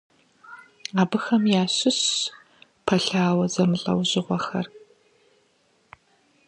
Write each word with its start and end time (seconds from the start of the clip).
Абыхэм 1.01 1.43
ящыщщ 1.61 2.05
пэлъауэ 2.85 3.45
зэмылӀэужьыгъуэхэр. 3.53 4.67